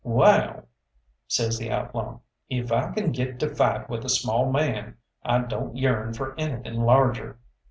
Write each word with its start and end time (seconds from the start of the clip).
"Wall," 0.03 0.67
says 1.27 1.59
the 1.59 1.69
outlaw, 1.69 2.21
"if 2.49 2.71
I 2.71 2.91
kin 2.91 3.11
get 3.11 3.39
to 3.41 3.53
fight 3.53 3.87
with 3.87 4.03
a 4.03 4.09
small 4.09 4.51
man, 4.51 4.97
I 5.23 5.41
don't 5.43 5.77
yearn 5.77 6.15
for 6.15 6.33
anything 6.39 6.81
larger. 6.81 7.37